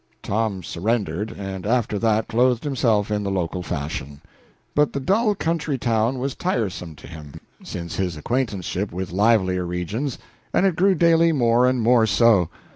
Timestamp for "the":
3.21-3.29, 4.93-4.99